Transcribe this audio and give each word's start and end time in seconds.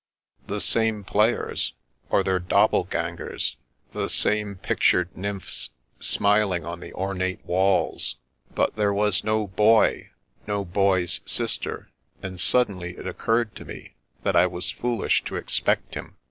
The 0.47 0.59
same 0.61 1.03
players, 1.03 1.73
or 2.09 2.23
their 2.23 2.39
doppelgangers; 2.39 3.55
the 3.93 4.09
same 4.09 4.59
i 4.63 4.67
The 4.69 4.73
Day 4.73 4.73
of 4.73 4.73
Suspense 4.73 4.89
357 5.11 5.11
pictured 5.11 5.15
nymphs 5.15 5.69
smiling 6.59 6.65
on 6.65 6.79
the 6.79 6.91
ornate 6.93 7.45
walls. 7.45 8.15
But 8.55 8.75
there 8.77 8.95
was 8.95 9.23
no 9.23 9.45
Boy, 9.45 10.09
no 10.47 10.65
Boy's 10.65 11.21
sister; 11.25 11.91
and 12.23 12.41
suddenly 12.41 12.97
it 12.97 13.05
occurred 13.05 13.55
to 13.57 13.63
me 13.63 13.93
that 14.23 14.35
I 14.35 14.47
was 14.47 14.71
foolish 14.71 15.23
to 15.25 15.35
expect 15.35 15.93
him. 15.93 16.15